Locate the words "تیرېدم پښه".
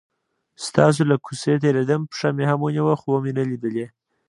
1.63-2.27